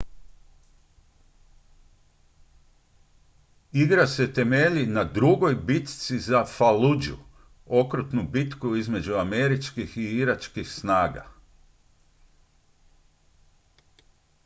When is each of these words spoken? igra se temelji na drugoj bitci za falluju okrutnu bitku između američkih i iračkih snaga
igra 3.73 4.07
se 4.07 4.25
temelji 4.37 4.85
na 4.87 5.03
drugoj 5.03 5.53
bitci 5.67 6.17
za 6.29 6.39
falluju 6.45 7.17
okrutnu 7.81 8.23
bitku 8.33 8.75
između 8.81 9.13
američkih 9.25 9.97
i 9.97 10.03
iračkih 10.21 10.67
snaga 10.71 11.25